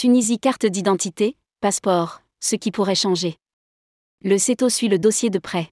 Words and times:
Tunisie 0.00 0.38
carte 0.38 0.64
d'identité, 0.64 1.36
passeport, 1.60 2.22
ce 2.40 2.56
qui 2.56 2.70
pourrait 2.70 2.94
changer. 2.94 3.36
Le 4.24 4.38
CETO 4.38 4.70
suit 4.70 4.88
le 4.88 4.98
dossier 4.98 5.28
de 5.28 5.38
près. 5.38 5.68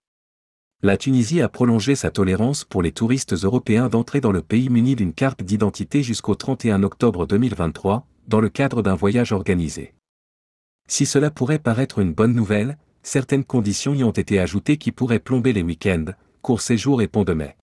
La 0.83 0.99
Tunisie 0.99 1.41
a 1.41 1.49
prolongé 1.49 1.95
sa 1.95 2.11
tolérance 2.11 2.67
pour 2.67 2.83
les 2.83 2.93
touristes 2.93 3.33
européens 3.33 3.89
d'entrer 3.89 4.21
dans 4.21 4.31
le 4.31 4.43
pays 4.43 4.69
munis 4.69 4.97
d'une 4.97 5.15
carte 5.15 5.43
d'identité 5.43 6.03
jusqu'au 6.03 6.35
31 6.35 6.83
octobre 6.83 7.27
2023, 7.27 8.07
dans 8.27 8.43
le 8.43 8.51
cadre 8.51 8.83
d'un 8.83 8.95
voyage 8.95 9.33
organisé. 9.33 9.95
Si 10.89 11.07
cela 11.07 11.31
pourrait 11.31 11.59
paraître 11.59 11.99
une 11.99 12.13
bonne 12.13 12.35
nouvelle, 12.35 12.77
certaines 13.03 13.45
conditions 13.45 13.95
y 13.95 14.05
ont 14.05 14.11
été 14.11 14.39
ajoutées 14.39 14.77
qui 14.77 14.93
pourraient 14.93 15.21
plomber 15.21 15.55
les 15.55 15.63
week-ends, 15.63 16.13
courts 16.43 16.61
séjours 16.61 17.01
et 17.01 17.09
ponts 17.09 17.25
de 17.25 17.33
mai. 17.33 17.57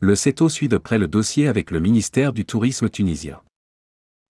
Le 0.00 0.16
CETO 0.16 0.48
suit 0.48 0.66
de 0.66 0.78
près 0.78 0.98
le 0.98 1.06
dossier 1.06 1.46
avec 1.46 1.70
le 1.70 1.78
ministère 1.78 2.32
du 2.32 2.44
Tourisme 2.44 2.88
tunisien. 2.88 3.40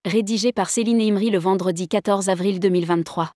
Rédigé 0.04 0.52
par 0.52 0.70
Céline 0.70 1.00
Imri 1.00 1.28
le 1.28 1.38
vendredi 1.38 1.88
14 1.88 2.28
avril 2.28 2.60
2023. 2.60 3.32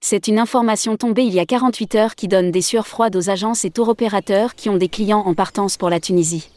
C'est 0.00 0.28
une 0.28 0.38
information 0.38 0.96
tombée 0.96 1.24
il 1.24 1.34
y 1.34 1.40
a 1.40 1.44
48 1.44 1.94
heures 1.96 2.14
qui 2.14 2.28
donne 2.28 2.52
des 2.52 2.62
sueurs 2.62 2.86
froides 2.86 3.16
aux 3.16 3.30
agences 3.30 3.64
et 3.64 3.70
tour 3.70 3.88
opérateurs 3.88 4.54
qui 4.54 4.68
ont 4.68 4.76
des 4.76 4.88
clients 4.88 5.24
en 5.26 5.34
partance 5.34 5.76
pour 5.76 5.90
la 5.90 5.98
Tunisie. 5.98 6.48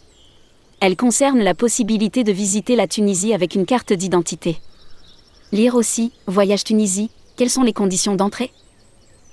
Elle 0.80 0.96
concerne 0.96 1.40
la 1.40 1.56
possibilité 1.56 2.24
de 2.24 2.32
visiter 2.32 2.76
la 2.76 2.88
Tunisie 2.88 3.34
avec 3.34 3.56
une 3.56 3.66
carte 3.66 3.94
d'identité. 3.94 4.60
Lire 5.52 5.74
aussi, 5.74 6.14
Voyage 6.28 6.64
Tunisie, 6.64 7.10
quelles 7.36 7.50
sont 7.50 7.64
les 7.64 7.74
conditions 7.74 8.16
d'entrée? 8.16 8.52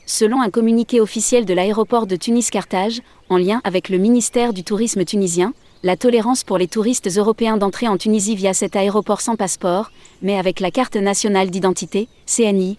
Selon 0.09 0.41
un 0.41 0.51
communiqué 0.51 1.01
officiel 1.01 1.45
de 1.45 1.52
l'aéroport 1.52 2.06
de 2.06 2.15
Tunis-Carthage, 2.15 3.01
en 3.28 3.38
lien 3.38 3.60
avec 3.65 3.88
le 3.88 3.99
ministère 3.99 4.52
du 4.52 4.63
Tourisme 4.63 5.04
tunisien, 5.04 5.52
la 5.82 5.96
tolérance 5.96 6.45
pour 6.45 6.59
les 6.59 6.68
touristes 6.68 7.09
européens 7.16 7.57
d'entrer 7.57 7.88
en 7.88 7.96
Tunisie 7.96 8.37
via 8.37 8.54
cet 8.54 8.76
aéroport 8.76 9.21
sans 9.21 9.35
passeport, 9.35 9.90
mais 10.23 10.38
avec 10.38 10.60
la 10.60 10.71
carte 10.71 10.95
nationale 10.95 11.51
d'identité, 11.51 12.09
CNI, 12.26 12.79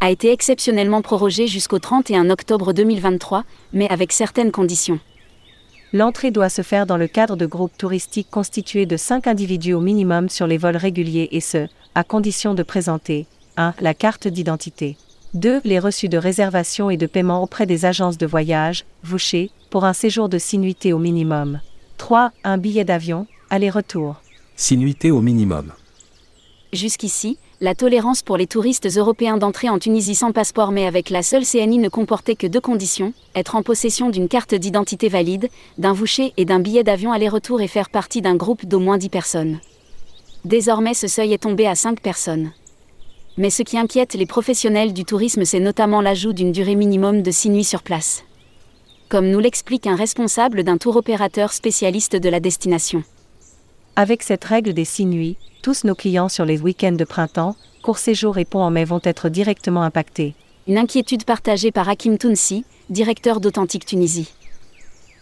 a 0.00 0.10
été 0.10 0.32
exceptionnellement 0.32 1.00
prorogée 1.00 1.46
jusqu'au 1.46 1.78
31 1.78 2.28
octobre 2.28 2.74
2023, 2.74 3.44
mais 3.72 3.88
avec 3.88 4.12
certaines 4.12 4.52
conditions. 4.52 5.00
L'entrée 5.94 6.30
doit 6.30 6.50
se 6.50 6.60
faire 6.60 6.84
dans 6.84 6.98
le 6.98 7.06
cadre 7.06 7.36
de 7.36 7.46
groupes 7.46 7.76
touristiques 7.78 8.30
constitués 8.30 8.84
de 8.84 8.98
5 8.98 9.28
individus 9.28 9.72
au 9.72 9.80
minimum 9.80 10.28
sur 10.28 10.46
les 10.46 10.58
vols 10.58 10.76
réguliers 10.76 11.28
et 11.32 11.40
ce, 11.40 11.68
à 11.94 12.04
condition 12.04 12.52
de 12.52 12.62
présenter 12.62 13.26
1. 13.56 13.74
La 13.80 13.94
carte 13.94 14.28
d'identité. 14.28 14.98
2. 15.34 15.62
Les 15.64 15.80
reçus 15.80 16.08
de 16.08 16.16
réservation 16.16 16.90
et 16.90 16.96
de 16.96 17.06
paiement 17.06 17.42
auprès 17.42 17.66
des 17.66 17.84
agences 17.84 18.18
de 18.18 18.26
voyage, 18.26 18.84
Voucher, 19.02 19.50
pour 19.68 19.84
un 19.84 19.92
séjour 19.92 20.28
de 20.28 20.38
6 20.38 20.58
nuitées 20.58 20.92
au 20.92 20.98
minimum. 20.98 21.60
3. 21.98 22.30
Un 22.44 22.56
billet 22.56 22.84
d'avion, 22.84 23.26
aller-retour. 23.50 24.22
6 24.54 24.76
nuitées 24.76 25.10
au 25.10 25.20
minimum. 25.20 25.72
Jusqu'ici, 26.72 27.36
la 27.60 27.74
tolérance 27.74 28.22
pour 28.22 28.36
les 28.36 28.46
touristes 28.46 28.86
européens 28.96 29.36
d'entrer 29.36 29.68
en 29.68 29.80
Tunisie 29.80 30.14
sans 30.14 30.30
passeport 30.30 30.70
mais 30.70 30.86
avec 30.86 31.10
la 31.10 31.24
seule 31.24 31.44
CNI 31.44 31.78
ne 31.78 31.88
comportait 31.88 32.36
que 32.36 32.46
deux 32.46 32.60
conditions, 32.60 33.12
être 33.34 33.56
en 33.56 33.64
possession 33.64 34.10
d'une 34.10 34.28
carte 34.28 34.54
d'identité 34.54 35.08
valide, 35.08 35.48
d'un 35.78 35.92
voucher 35.92 36.32
et 36.36 36.44
d'un 36.44 36.60
billet 36.60 36.84
d'avion 36.84 37.10
aller-retour 37.10 37.60
et 37.60 37.68
faire 37.68 37.90
partie 37.90 38.22
d'un 38.22 38.36
groupe 38.36 38.66
d'au 38.66 38.78
moins 38.78 38.98
10 38.98 39.08
personnes. 39.08 39.58
Désormais 40.44 40.94
ce 40.94 41.08
seuil 41.08 41.32
est 41.32 41.42
tombé 41.42 41.66
à 41.66 41.74
5 41.74 42.00
personnes. 42.00 42.52
Mais 43.36 43.50
ce 43.50 43.62
qui 43.62 43.76
inquiète 43.76 44.14
les 44.14 44.26
professionnels 44.26 44.92
du 44.92 45.04
tourisme 45.04 45.44
c'est 45.44 45.60
notamment 45.60 46.00
l'ajout 46.00 46.32
d'une 46.32 46.52
durée 46.52 46.76
minimum 46.76 47.22
de 47.22 47.30
6 47.30 47.50
nuits 47.50 47.64
sur 47.64 47.82
place. 47.82 48.22
Comme 49.08 49.28
nous 49.28 49.40
l'explique 49.40 49.86
un 49.88 49.96
responsable 49.96 50.62
d'un 50.62 50.78
tour 50.78 50.96
opérateur 50.96 51.52
spécialiste 51.52 52.14
de 52.14 52.28
la 52.28 52.38
destination. 52.38 53.02
Avec 53.96 54.22
cette 54.22 54.44
règle 54.44 54.72
des 54.72 54.84
6 54.84 55.06
nuits, 55.06 55.36
tous 55.62 55.84
nos 55.84 55.94
clients 55.96 56.28
sur 56.28 56.44
les 56.44 56.60
week-ends 56.60 56.92
de 56.92 57.04
printemps, 57.04 57.56
court 57.82 57.98
séjour 57.98 58.38
et 58.38 58.44
pont 58.44 58.62
en 58.62 58.70
mai 58.70 58.84
vont 58.84 59.00
être 59.02 59.28
directement 59.28 59.82
impactés. 59.82 60.34
Une 60.68 60.78
inquiétude 60.78 61.24
partagée 61.24 61.72
par 61.72 61.88
Hakim 61.88 62.18
Tounsi, 62.18 62.64
directeur 62.88 63.40
d'Authentique 63.40 63.84
Tunisie. 63.84 64.32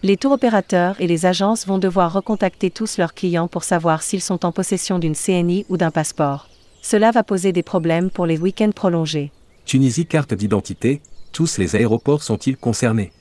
Les 0.03 0.17
tours 0.17 0.33
opérateurs 0.33 1.01
et 1.01 1.07
les 1.07 1.27
agences 1.27 1.67
vont 1.67 1.79
devoir 1.79 2.13
recontacter 2.13 2.71
tous 2.71 2.99
leurs 2.99 3.15
clients 3.15 3.49
pour 3.49 3.65
savoir 3.65 4.03
s'ils 4.03 4.21
sont 4.21 4.45
en 4.45 4.53
possession 4.53 4.99
d'une 4.99 5.15
CNI 5.15 5.65
ou 5.69 5.77
d'un 5.77 5.91
passeport. 5.91 6.49
Cela 6.83 7.13
va 7.13 7.23
poser 7.23 7.53
des 7.53 7.63
problèmes 7.63 8.11
pour 8.11 8.27
les 8.27 8.39
week-ends 8.39 8.73
prolongés. 8.73 9.31
Tunisie 9.65 10.05
carte 10.05 10.35
d'identité, 10.35 11.01
tous 11.31 11.57
les 11.57 11.77
aéroports 11.77 12.25
sont-ils 12.25 12.57
concernés? 12.57 13.13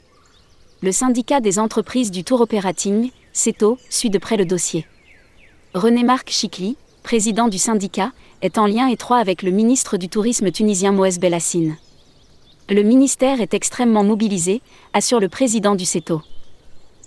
Le 0.82 0.92
syndicat 0.92 1.40
des 1.40 1.60
entreprises 1.60 2.10
du 2.10 2.24
tour 2.24 2.42
operating, 2.42 3.12
CETO, 3.34 3.78
suit 3.90 4.10
de 4.10 4.18
près 4.18 4.36
le 4.36 4.46
dossier. 4.46 4.88
René-Marc 5.76 6.32
Chikli, 6.32 6.76
président 7.04 7.48
du 7.48 7.60
syndicat, 7.60 8.12
est 8.42 8.58
en 8.58 8.66
lien 8.66 8.88
étroit 8.88 9.20
avec 9.20 9.44
le 9.44 9.52
ministre 9.52 9.98
du 9.98 10.10
Tourisme 10.10 10.52
tunisien 10.52 10.92
Moez 10.92 11.20
Belassine. 11.20 11.78
Le 12.68 12.82
ministère 12.82 13.42
est 13.42 13.54
extrêmement 13.54 14.04
mobilisé, 14.04 14.62
assure 14.94 15.20
le 15.20 15.30
président 15.30 15.76
du 15.76 15.86
CETO. 15.86 16.24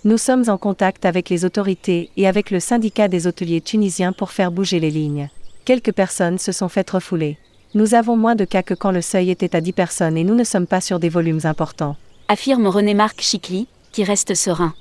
Nous 0.05 0.19
sommes 0.19 0.45
en 0.49 0.57
contact 0.57 1.05
avec 1.05 1.31
les 1.31 1.45
autorités 1.45 2.11
et 2.17 2.29
avec 2.29 2.53
le 2.53 2.61
syndicat 2.61 3.09
des 3.09 3.27
hôteliers 3.27 3.61
tunisiens 3.61 4.13
pour 4.13 4.31
faire 4.31 4.53
bouger 4.53 4.79
les 4.79 4.91
lignes. 4.91 5.31
Quelques 5.65 5.93
personnes 5.93 6.37
se 6.37 6.53
sont 6.53 6.69
faites 6.69 6.91
refouler. 6.91 7.39
Nous 7.75 7.95
avons 7.95 8.19
moins 8.19 8.35
de 8.35 8.45
cas 8.45 8.63
que 8.63 8.75
quand 8.75 8.91
le 8.91 9.01
seuil 9.01 9.31
était 9.31 9.57
à 9.57 9.63
10 9.63 9.73
personnes 9.73 10.19
et 10.19 10.25
nous 10.25 10.35
ne 10.35 10.45
sommes 10.45 10.67
pas 10.67 10.83
sur 10.83 10.99
des 10.99 11.09
volumes 11.09 11.41
importants. 11.45 11.97
Affirme 12.29 12.67
René-Marc 12.67 13.23
Chikli, 13.23 13.67
qui 13.91 14.05
reste 14.05 14.35
serein. 14.35 14.75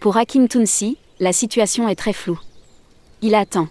Pour 0.00 0.16
Hakim 0.16 0.48
Tounsi, 0.48 0.98
la 1.20 1.32
situation 1.32 1.88
est 1.88 1.94
très 1.94 2.12
floue. 2.12 2.40
Il 3.22 3.36
attend 3.36 3.68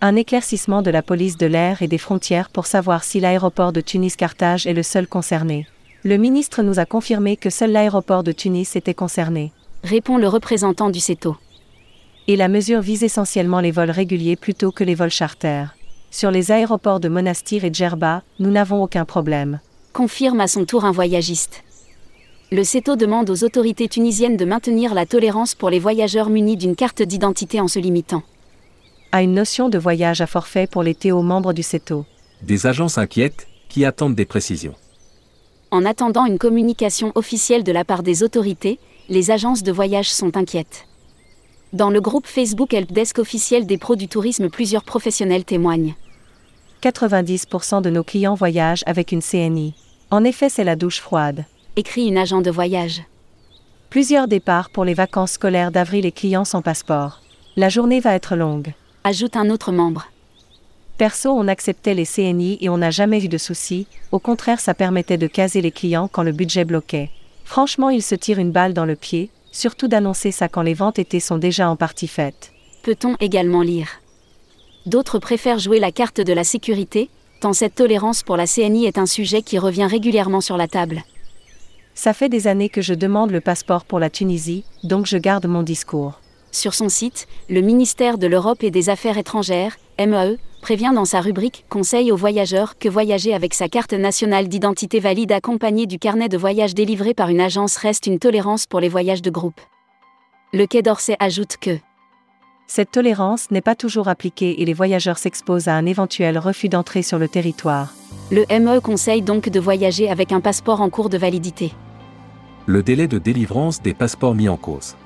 un 0.00 0.16
éclaircissement 0.16 0.82
de 0.82 0.90
la 0.90 1.02
police 1.02 1.36
de 1.36 1.46
l'air 1.46 1.82
et 1.82 1.88
des 1.88 1.98
frontières 1.98 2.50
pour 2.50 2.66
savoir 2.66 3.04
si 3.04 3.20
l'aéroport 3.20 3.72
de 3.72 3.80
Tunis-Carthage 3.80 4.66
est 4.66 4.74
le 4.74 4.82
seul 4.82 5.06
concerné. 5.06 5.66
Le 6.04 6.16
ministre 6.16 6.62
nous 6.62 6.78
a 6.78 6.84
confirmé 6.84 7.36
que 7.36 7.48
seul 7.48 7.72
l'aéroport 7.72 8.22
de 8.22 8.32
Tunis 8.32 8.76
était 8.76 8.94
concerné. 8.94 9.52
Répond 9.82 10.16
le 10.16 10.28
représentant 10.28 10.90
du 10.90 11.00
CETO. 11.00 11.36
Et 12.26 12.36
la 12.36 12.48
mesure 12.48 12.80
vise 12.80 13.02
essentiellement 13.02 13.60
les 13.60 13.70
vols 13.70 13.90
réguliers 13.90 14.36
plutôt 14.36 14.72
que 14.72 14.84
les 14.84 14.94
vols 14.94 15.10
charters. 15.10 15.74
Sur 16.10 16.30
les 16.30 16.52
aéroports 16.52 17.00
de 17.00 17.08
Monastir 17.08 17.64
et 17.64 17.72
Djerba, 17.72 18.22
nous 18.38 18.50
n'avons 18.50 18.82
aucun 18.82 19.04
problème. 19.04 19.60
Confirme 19.92 20.40
à 20.40 20.46
son 20.46 20.64
tour 20.64 20.84
un 20.84 20.92
voyagiste. 20.92 21.62
Le 22.50 22.64
CETO 22.64 22.96
demande 22.96 23.30
aux 23.30 23.44
autorités 23.44 23.88
tunisiennes 23.88 24.36
de 24.36 24.44
maintenir 24.44 24.94
la 24.94 25.06
tolérance 25.06 25.54
pour 25.54 25.70
les 25.70 25.78
voyageurs 25.78 26.30
munis 26.30 26.56
d'une 26.56 26.76
carte 26.76 27.02
d'identité 27.02 27.60
en 27.60 27.68
se 27.68 27.78
limitant 27.78 28.22
à 29.14 29.22
une 29.22 29.34
notion 29.34 29.68
de 29.68 29.78
voyage 29.78 30.20
à 30.20 30.26
forfait 30.26 30.66
pour 30.66 30.82
les 30.82 30.96
TO 30.96 31.22
membres 31.22 31.52
du 31.52 31.62
CETO. 31.62 32.04
Des 32.42 32.66
agences 32.66 32.98
inquiètes, 32.98 33.46
qui 33.68 33.84
attendent 33.84 34.16
des 34.16 34.24
précisions. 34.24 34.74
En 35.70 35.84
attendant 35.84 36.26
une 36.26 36.36
communication 36.36 37.12
officielle 37.14 37.62
de 37.62 37.70
la 37.70 37.84
part 37.84 38.02
des 38.02 38.24
autorités, 38.24 38.80
les 39.08 39.30
agences 39.30 39.62
de 39.62 39.70
voyage 39.70 40.12
sont 40.12 40.36
inquiètes. 40.36 40.88
Dans 41.74 41.90
le 41.90 42.00
groupe 42.00 42.26
Facebook 42.26 42.72
Helpdesk 42.72 43.18
officiel 43.18 43.66
des 43.66 43.78
pros 43.78 43.96
du 43.96 44.08
tourisme, 44.08 44.48
plusieurs 44.48 44.84
professionnels 44.84 45.44
témoignent. 45.44 45.94
90% 46.82 47.82
de 47.82 47.90
nos 47.90 48.04
clients 48.04 48.34
voyagent 48.34 48.84
avec 48.86 49.12
une 49.12 49.20
CNI. 49.20 49.74
En 50.10 50.24
effet, 50.24 50.48
c'est 50.48 50.64
la 50.64 50.76
douche 50.76 51.00
froide. 51.00 51.44
Écrit 51.74 52.06
une 52.06 52.16
agent 52.16 52.42
de 52.42 52.50
voyage. 52.50 53.02
Plusieurs 53.90 54.28
départs 54.28 54.70
pour 54.70 54.84
les 54.84 54.94
vacances 54.94 55.32
scolaires 55.32 55.72
d'avril 55.72 56.06
et 56.06 56.12
clients 56.12 56.44
sans 56.44 56.62
passeport. 56.62 57.20
La 57.56 57.68
journée 57.68 58.00
va 58.00 58.14
être 58.14 58.36
longue 58.36 58.72
ajoute 59.06 59.36
un 59.36 59.50
autre 59.50 59.70
membre. 59.70 60.06
Perso, 60.96 61.30
on 61.30 61.46
acceptait 61.46 61.92
les 61.92 62.06
CNI 62.06 62.56
et 62.62 62.70
on 62.70 62.78
n'a 62.78 62.90
jamais 62.90 63.22
eu 63.22 63.28
de 63.28 63.36
soucis, 63.36 63.86
au 64.12 64.18
contraire, 64.18 64.60
ça 64.60 64.72
permettait 64.72 65.18
de 65.18 65.26
caser 65.26 65.60
les 65.60 65.72
clients 65.72 66.08
quand 66.08 66.22
le 66.22 66.32
budget 66.32 66.64
bloquait. 66.64 67.10
Franchement, 67.44 67.90
il 67.90 68.02
se 68.02 68.14
tire 68.14 68.38
une 68.38 68.50
balle 68.50 68.72
dans 68.72 68.86
le 68.86 68.96
pied, 68.96 69.28
surtout 69.54 69.88
d'annoncer 69.88 70.32
ça 70.32 70.48
quand 70.48 70.62
les 70.62 70.74
ventes 70.74 70.98
étaient 70.98 71.20
sont 71.20 71.38
déjà 71.38 71.70
en 71.70 71.76
partie 71.76 72.08
faites. 72.08 72.52
Peut-on 72.82 73.16
également 73.20 73.62
lire? 73.62 73.88
D'autres 74.84 75.18
préfèrent 75.18 75.60
jouer 75.60 75.80
la 75.80 75.92
carte 75.92 76.20
de 76.20 76.32
la 76.32 76.44
sécurité, 76.44 77.08
tant 77.40 77.54
cette 77.54 77.76
tolérance 77.76 78.22
pour 78.22 78.36
la 78.36 78.46
CNI 78.46 78.84
est 78.84 78.98
un 78.98 79.06
sujet 79.06 79.40
qui 79.40 79.58
revient 79.58 79.86
régulièrement 79.86 80.42
sur 80.42 80.56
la 80.56 80.68
table. 80.68 81.02
Ça 81.94 82.12
fait 82.12 82.28
des 82.28 82.48
années 82.48 82.68
que 82.68 82.82
je 82.82 82.92
demande 82.92 83.30
le 83.30 83.40
passeport 83.40 83.84
pour 83.84 84.00
la 84.00 84.10
Tunisie, 84.10 84.64
donc 84.82 85.06
je 85.06 85.16
garde 85.16 85.46
mon 85.46 85.62
discours. 85.62 86.20
Sur 86.50 86.74
son 86.74 86.88
site, 86.88 87.28
le 87.48 87.60
ministère 87.60 88.18
de 88.18 88.26
l'Europe 88.26 88.64
et 88.64 88.70
des 88.70 88.90
Affaires 88.90 89.18
étrangères, 89.18 89.76
MEE, 89.98 90.36
prévient 90.64 90.92
dans 90.94 91.04
sa 91.04 91.20
rubrique 91.20 91.66
Conseil 91.68 92.10
aux 92.10 92.16
voyageurs 92.16 92.78
que 92.78 92.88
voyager 92.88 93.34
avec 93.34 93.52
sa 93.52 93.68
carte 93.68 93.92
nationale 93.92 94.48
d'identité 94.48 94.98
valide 94.98 95.30
accompagnée 95.30 95.84
du 95.84 95.98
carnet 95.98 96.30
de 96.30 96.38
voyage 96.38 96.74
délivré 96.74 97.12
par 97.12 97.28
une 97.28 97.42
agence 97.42 97.76
reste 97.76 98.06
une 98.06 98.18
tolérance 98.18 98.64
pour 98.66 98.80
les 98.80 98.88
voyages 98.88 99.20
de 99.20 99.28
groupe. 99.28 99.60
Le 100.54 100.66
Quai 100.66 100.80
d'Orsay 100.80 101.16
ajoute 101.20 101.58
que 101.60 101.76
cette 102.66 102.92
tolérance 102.92 103.50
n'est 103.50 103.60
pas 103.60 103.74
toujours 103.74 104.08
appliquée 104.08 104.62
et 104.62 104.64
les 104.64 104.72
voyageurs 104.72 105.18
s'exposent 105.18 105.68
à 105.68 105.74
un 105.74 105.84
éventuel 105.84 106.38
refus 106.38 106.70
d'entrée 106.70 107.02
sur 107.02 107.18
le 107.18 107.28
territoire. 107.28 107.92
Le 108.30 108.46
MEE 108.48 108.80
conseille 108.80 109.20
donc 109.20 109.50
de 109.50 109.60
voyager 109.60 110.08
avec 110.08 110.32
un 110.32 110.40
passeport 110.40 110.80
en 110.80 110.88
cours 110.88 111.10
de 111.10 111.18
validité. 111.18 111.72
Le 112.64 112.82
délai 112.82 113.06
de 113.06 113.18
délivrance 113.18 113.82
des 113.82 113.92
passeports 113.92 114.34
mis 114.34 114.48
en 114.48 114.56
cause. 114.56 114.96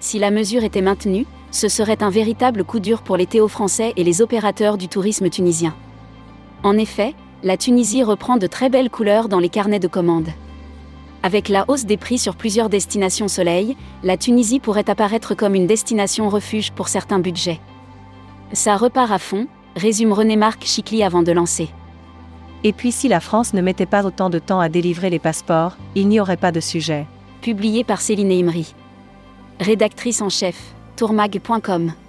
Si 0.00 0.18
la 0.18 0.30
mesure 0.30 0.64
était 0.64 0.80
maintenue, 0.80 1.26
ce 1.52 1.68
serait 1.68 2.02
un 2.02 2.10
véritable 2.10 2.64
coup 2.64 2.80
dur 2.80 3.02
pour 3.02 3.16
les 3.16 3.26
théo-français 3.26 3.92
et 3.96 4.02
les 4.02 4.22
opérateurs 4.22 4.78
du 4.78 4.88
tourisme 4.88 5.28
tunisien. 5.28 5.74
En 6.64 6.76
effet, 6.76 7.14
la 7.44 7.56
Tunisie 7.56 8.02
reprend 8.02 8.38
de 8.38 8.46
très 8.46 8.70
belles 8.70 8.90
couleurs 8.90 9.28
dans 9.28 9.38
les 9.38 9.48
carnets 9.48 9.78
de 9.78 9.88
commandes. 9.88 10.30
Avec 11.22 11.48
la 11.48 11.64
hausse 11.68 11.84
des 11.84 11.96
prix 11.96 12.18
sur 12.18 12.34
plusieurs 12.34 12.68
destinations 12.68 13.28
soleil, 13.28 13.76
la 14.02 14.16
Tunisie 14.16 14.60
pourrait 14.60 14.90
apparaître 14.90 15.34
comme 15.34 15.54
une 15.54 15.66
destination 15.66 16.28
refuge 16.28 16.72
pour 16.72 16.88
certains 16.88 17.20
budgets. 17.20 17.60
Ça 18.52 18.76
repart 18.76 19.12
à 19.12 19.18
fond, 19.18 19.46
résume 19.76 20.12
René-Marc 20.12 20.64
Chicli 20.64 21.02
avant 21.02 21.22
de 21.22 21.32
lancer. 21.32 21.68
Et 22.64 22.72
puis 22.72 22.92
si 22.92 23.08
la 23.08 23.20
France 23.20 23.54
ne 23.54 23.60
mettait 23.60 23.86
pas 23.86 24.04
autant 24.04 24.30
de 24.30 24.38
temps 24.38 24.60
à 24.60 24.68
délivrer 24.68 25.10
les 25.10 25.18
passeports, 25.18 25.76
il 25.94 26.08
n'y 26.08 26.20
aurait 26.20 26.36
pas 26.36 26.52
de 26.52 26.60
sujet. 26.60 27.06
Publié 27.40 27.84
par 27.84 28.00
Céline 28.00 28.32
Imri. 28.32 28.74
Rédactrice 29.60 30.22
en 30.22 30.28
chef, 30.28 30.74
tourmag.com. 31.02 32.01